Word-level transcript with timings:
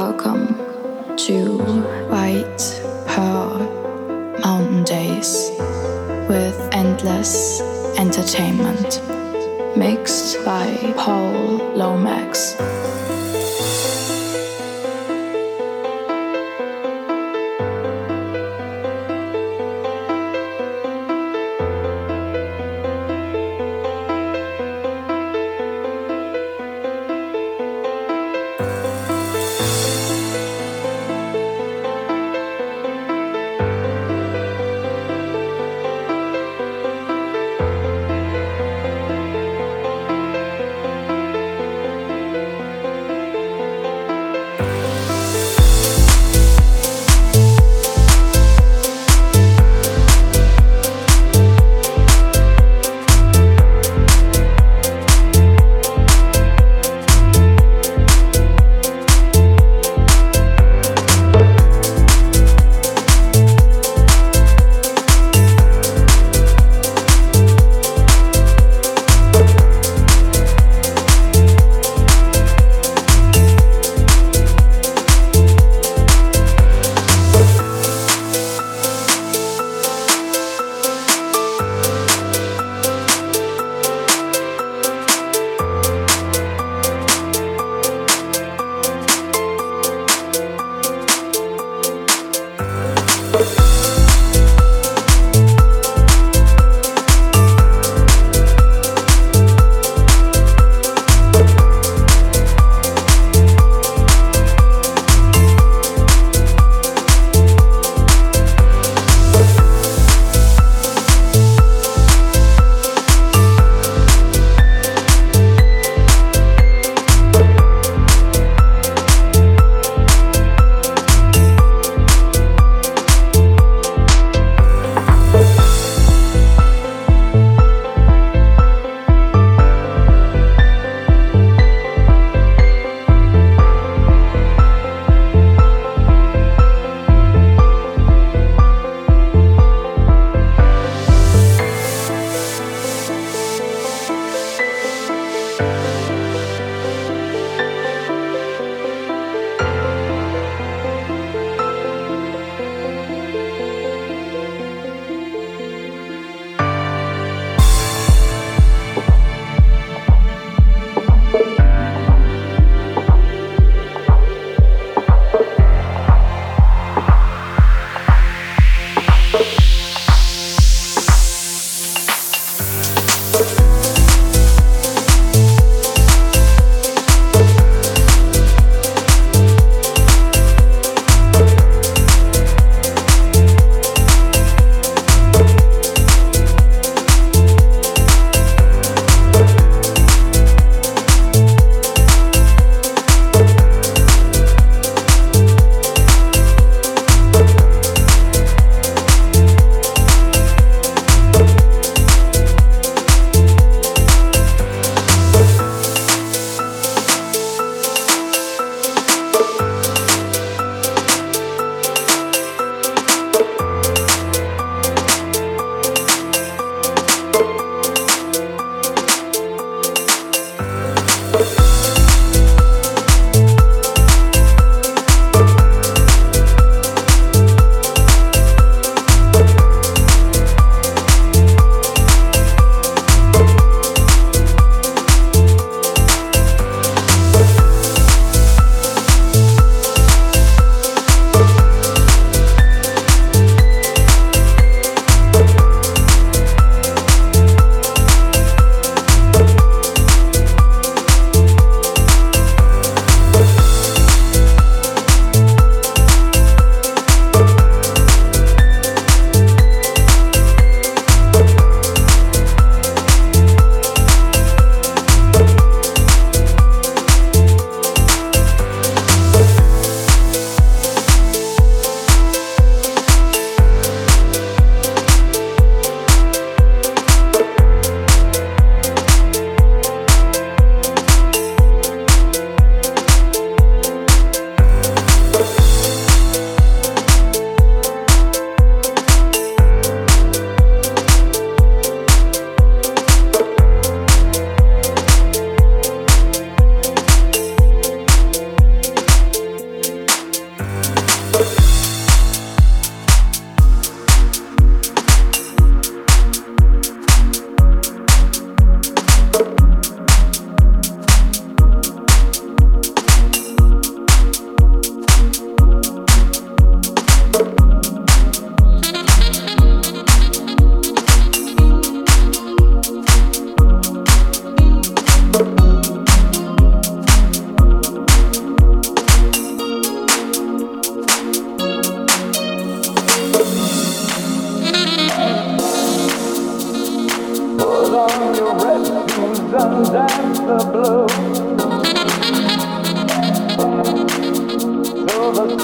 Welcome 0.00 0.54
to 1.16 1.58
White 2.08 2.80
Pearl 3.08 3.58
Mountain 4.44 4.84
Days 4.84 5.50
with 6.28 6.56
endless 6.70 7.60
entertainment. 7.98 9.02
Mixed 9.76 10.44
by 10.44 10.94
Paul 10.96 11.56
Lomax. 11.74 12.54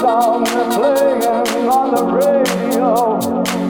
song 0.05 0.43
they're 0.43 0.71
playing 0.71 1.23
on 1.67 1.95
the 1.95 2.03
radio. 2.03 3.64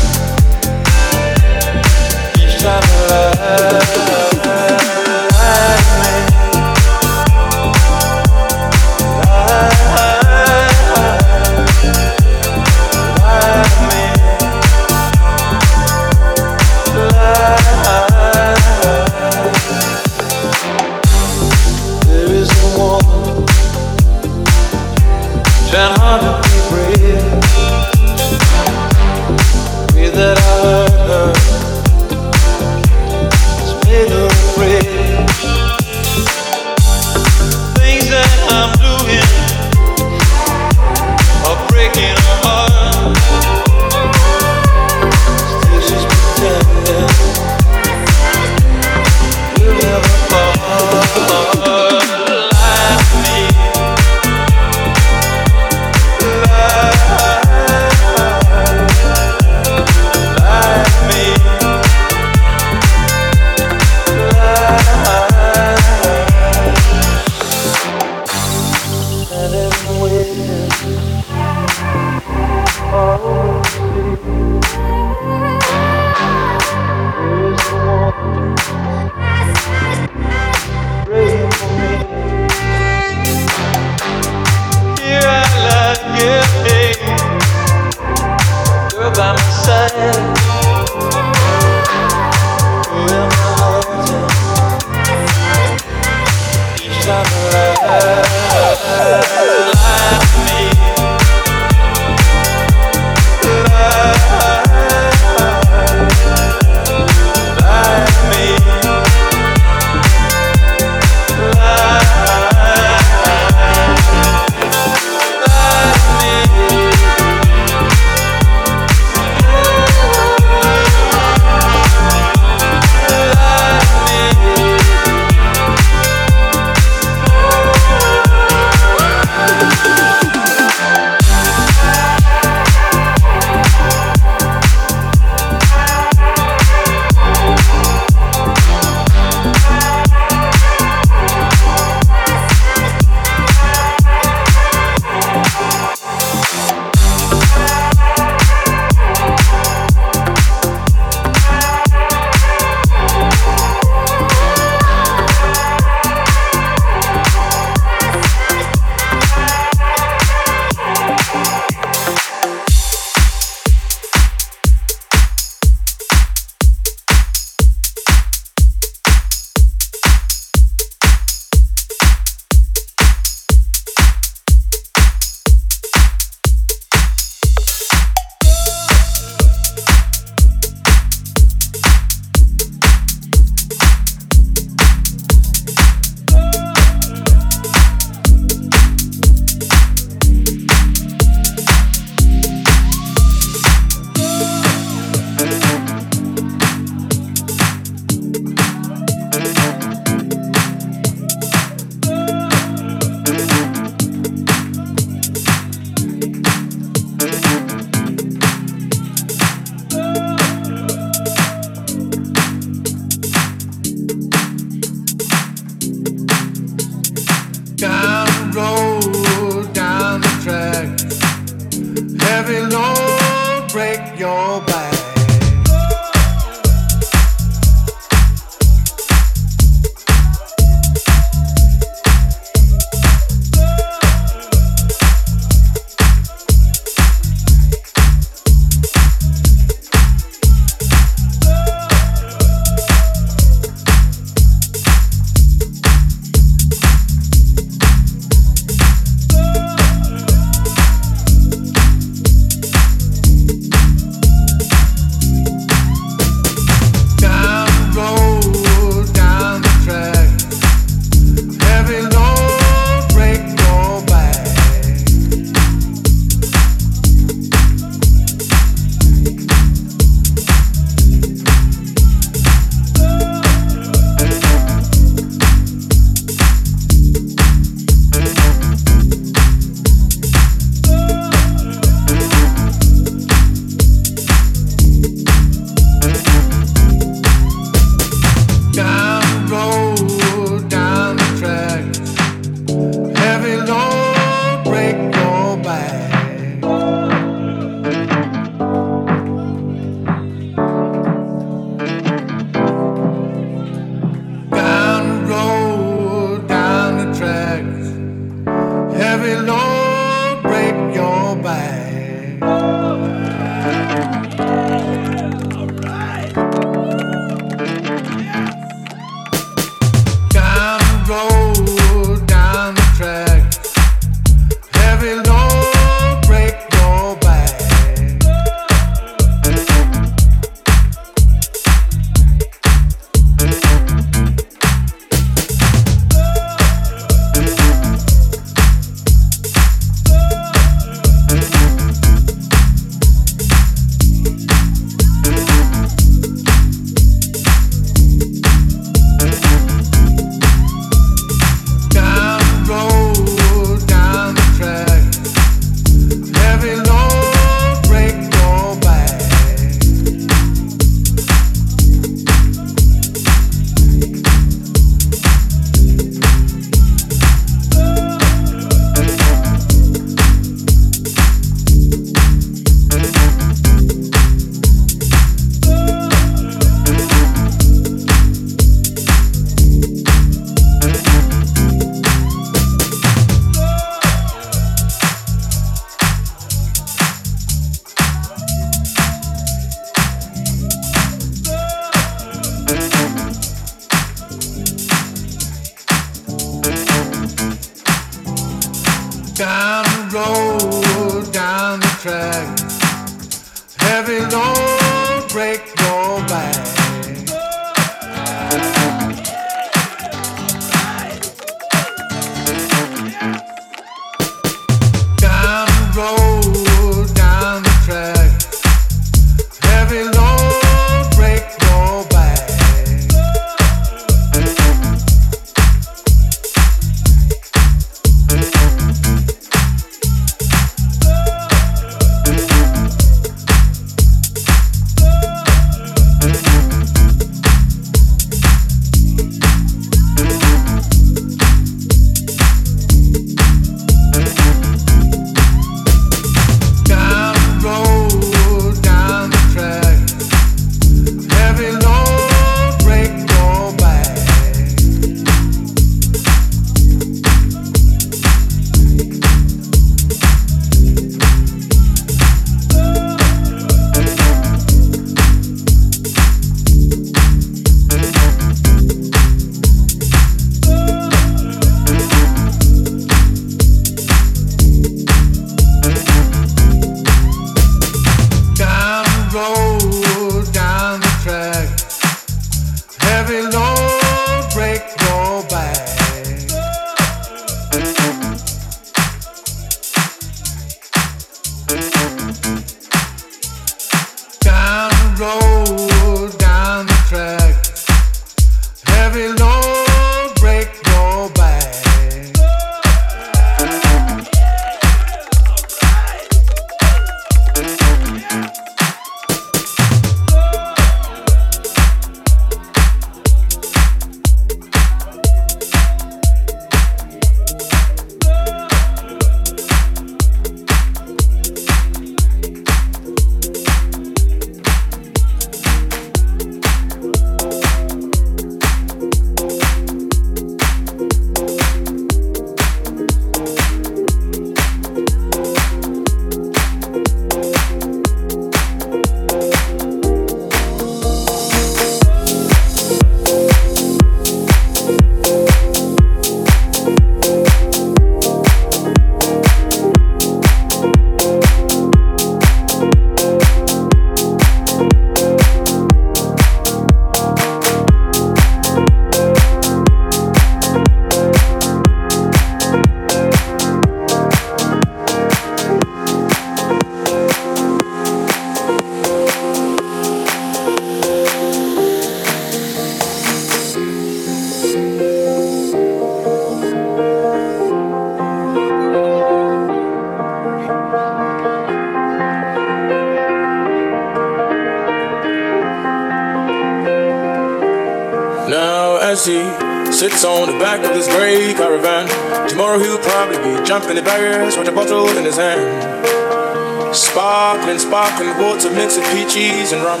and 598.20 598.38
water 598.38 598.70
mixed 598.70 598.98
with 598.98 599.08
peaches 599.12 599.72
and 599.72 599.82
rum. 599.82 600.00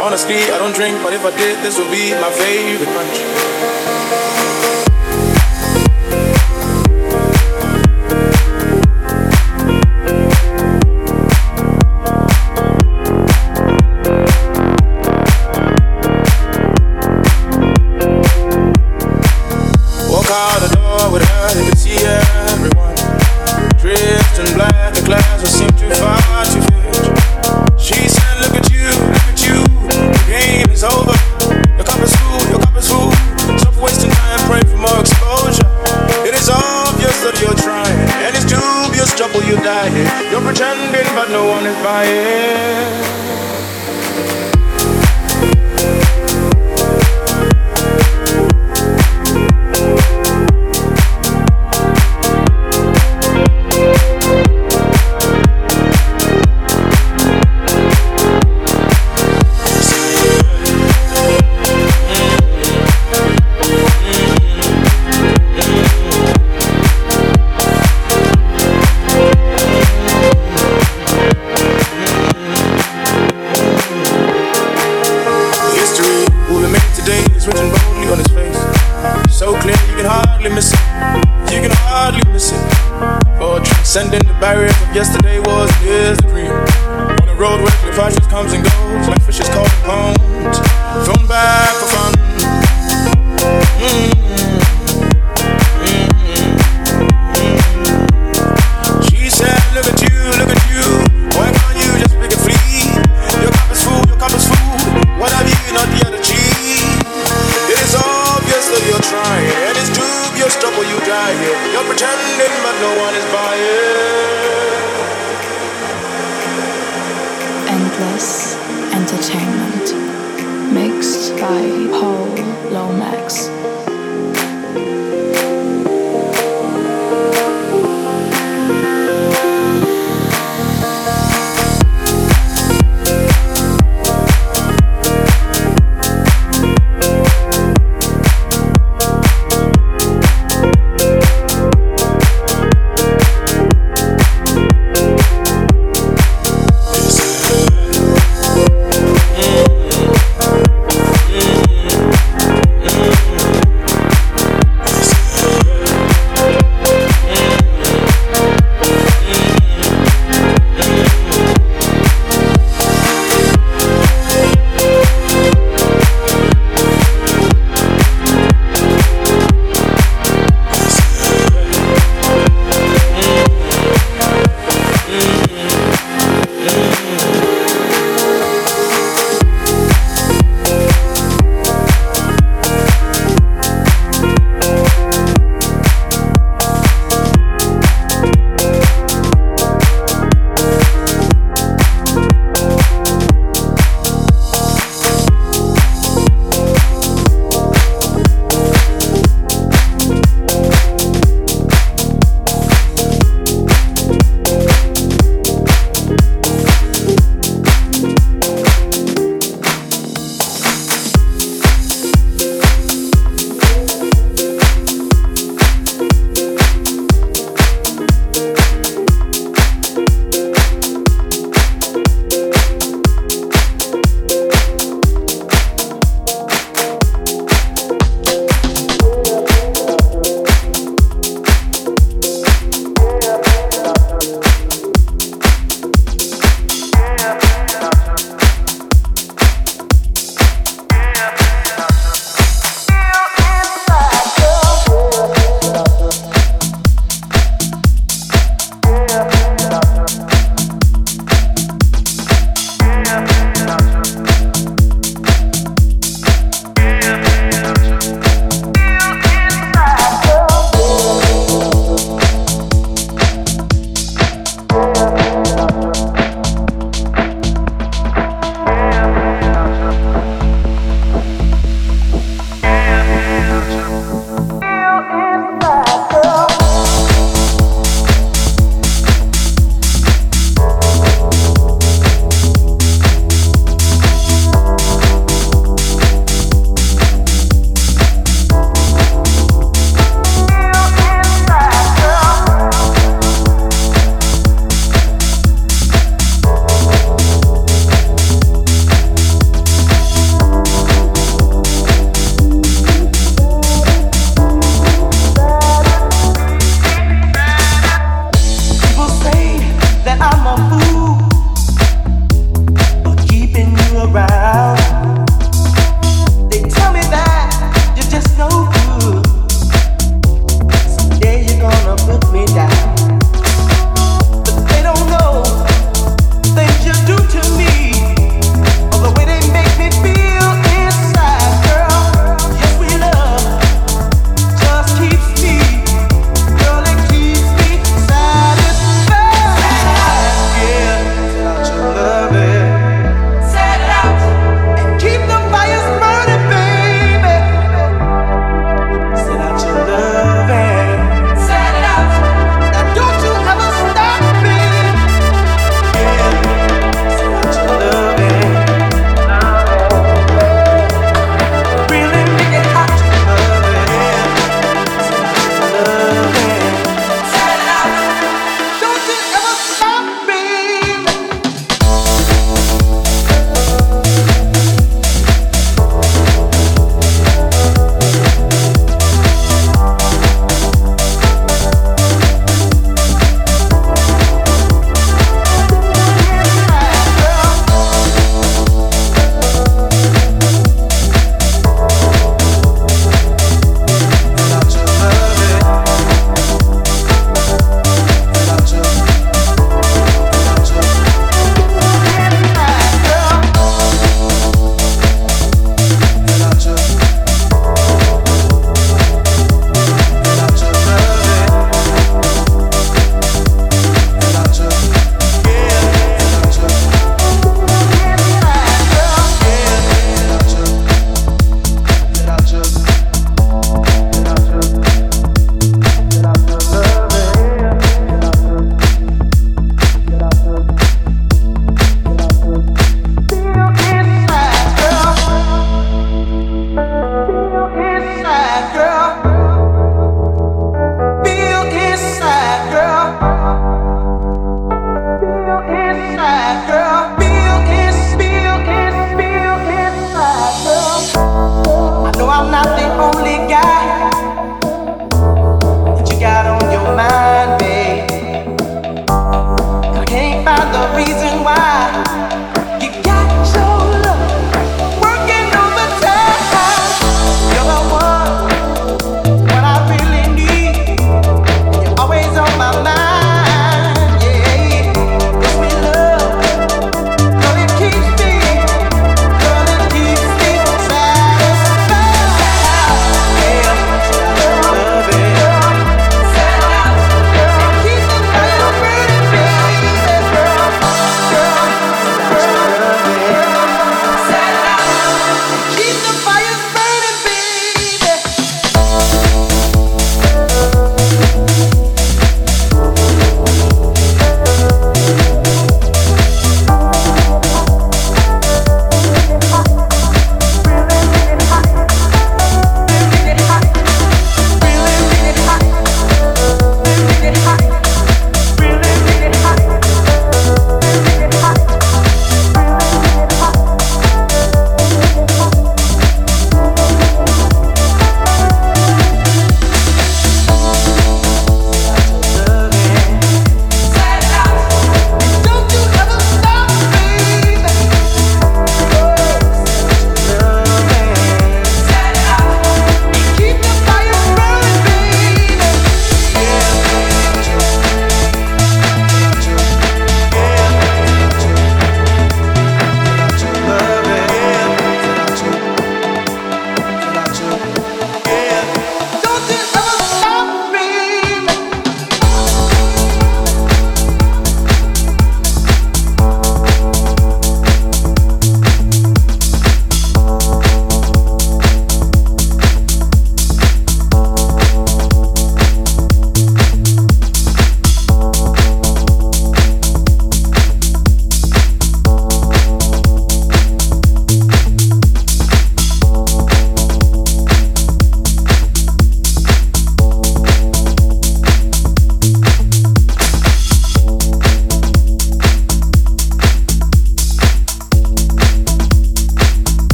Honestly, 0.00 0.36
I 0.36 0.58
don't 0.58 0.74
drink, 0.74 0.96
but 1.02 1.12
if 1.12 1.24
I 1.24 1.36
did, 1.36 1.58
this 1.64 1.78
would 1.78 1.90
be 1.90 2.12
my 2.14 2.30
favorite 2.30 2.92
punch. 2.94 4.27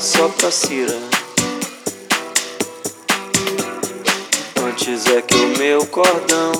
Só 0.00 0.28
pra 0.28 0.50
Cira. 0.50 0.96
Antes 4.64 5.06
é 5.06 5.20
que 5.22 5.34
o 5.34 5.58
meu 5.58 5.84
cordão 5.86 6.52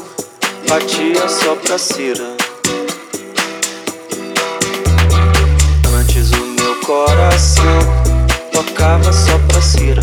batia 0.68 1.28
só 1.28 1.55
pra 1.55 1.78
Cira. 1.78 2.36
Antes 5.95 6.32
o 6.32 6.45
meu 6.45 6.80
coração 6.80 7.78
tocava 8.53 9.12
só 9.12 9.39
pra 9.47 9.62
Cira. 9.62 10.03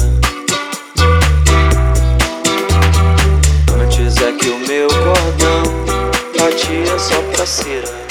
Antes 3.81 4.17
é 4.17 4.31
que 4.31 4.49
o 4.49 4.59
meu 4.59 4.87
cordão 4.87 5.63
batia 6.39 6.97
só 6.97 7.21
pra 7.33 7.45
Cira. 7.45 8.04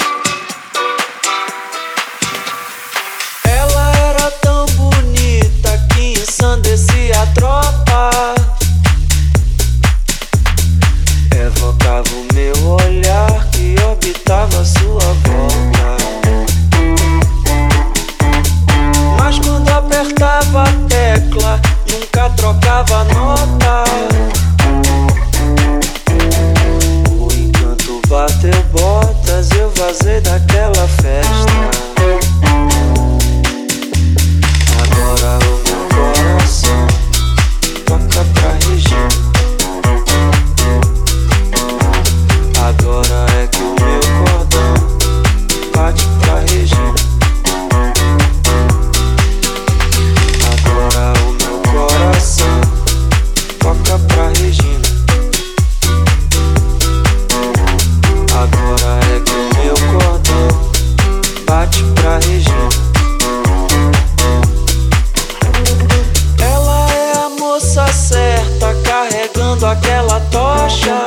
aquela 70.05 70.19
tocha, 70.31 71.05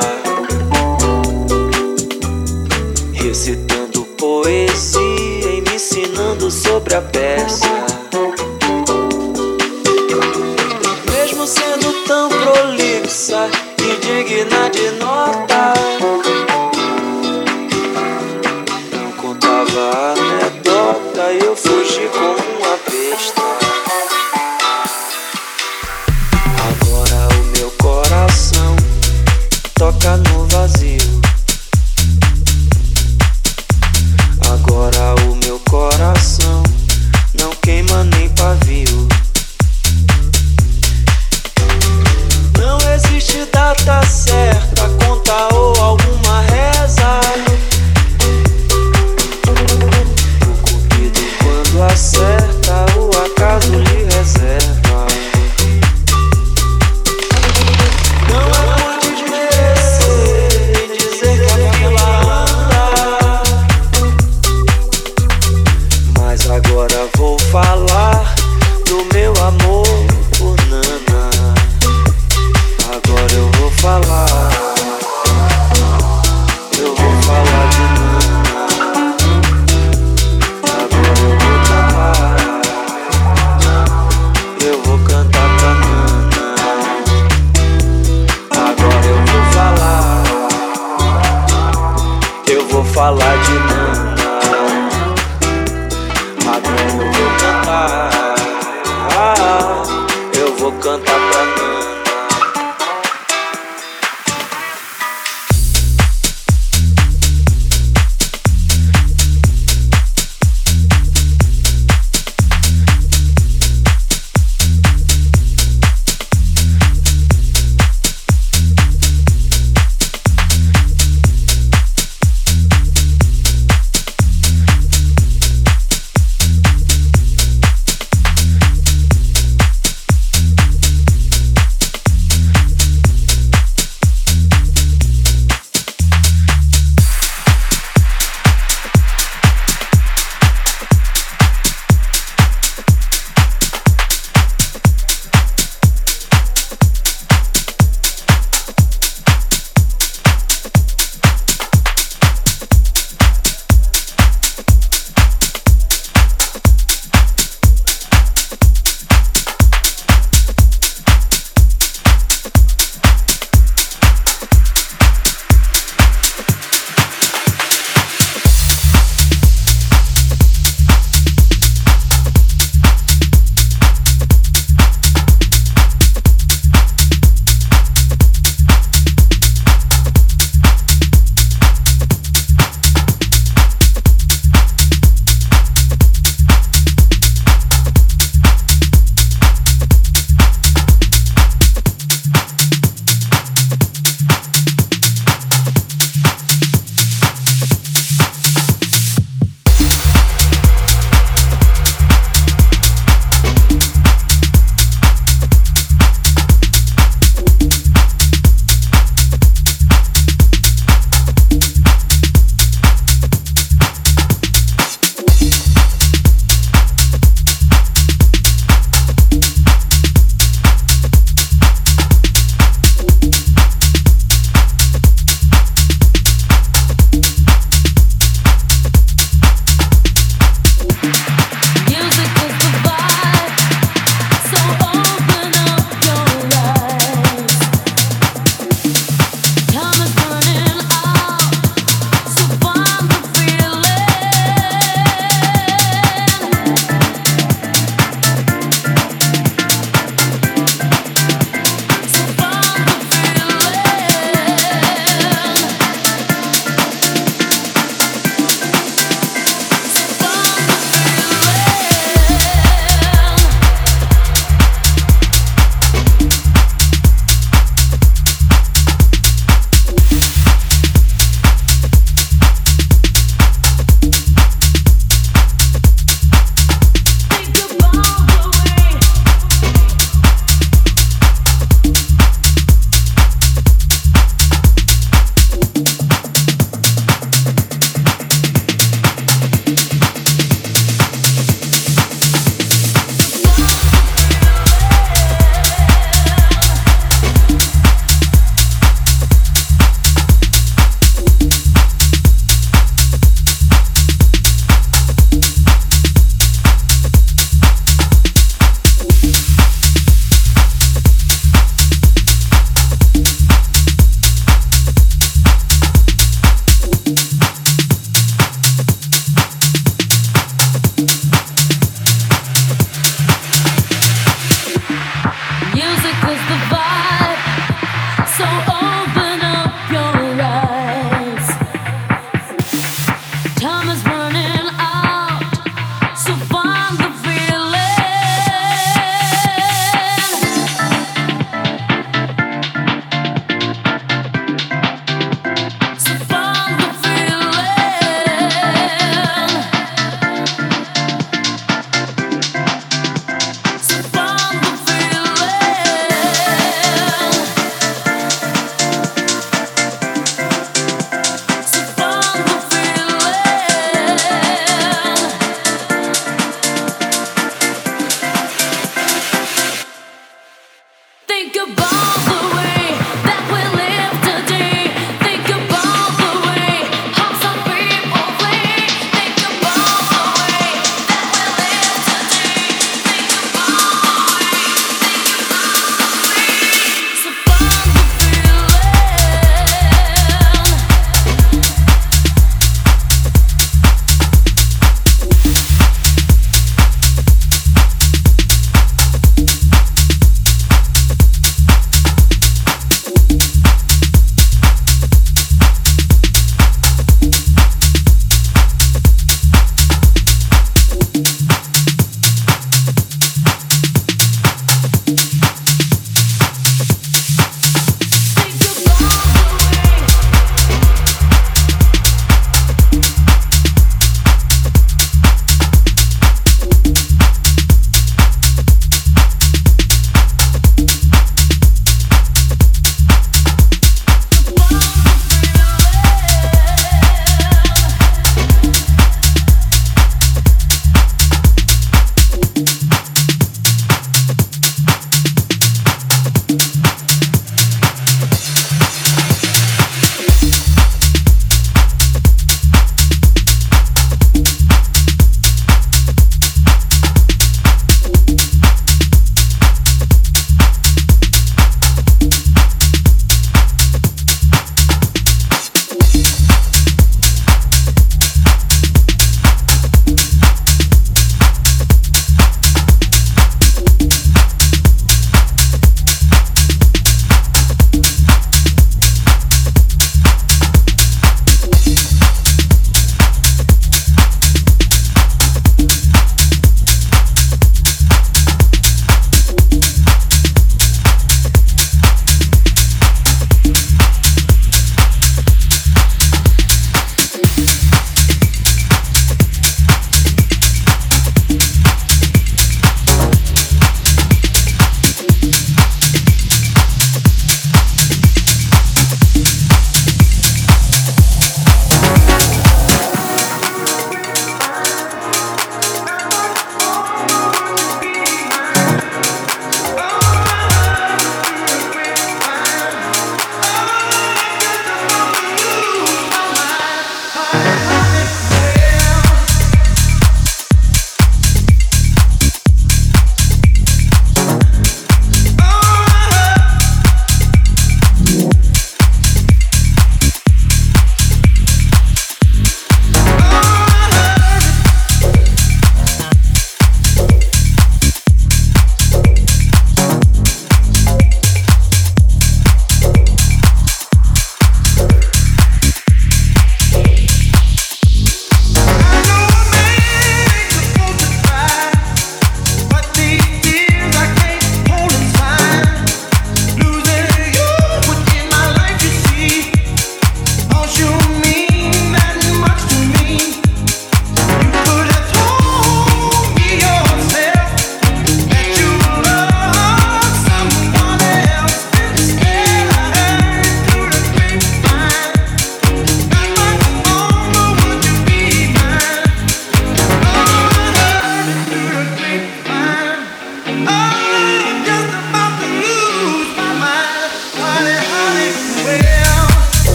recitando 3.13 4.03
poesia 4.17 4.99
e 4.99 5.61
me 5.61 5.75
ensinando 5.75 6.51
sobre 6.51 6.95
a 6.95 7.01
peça. 7.01 7.98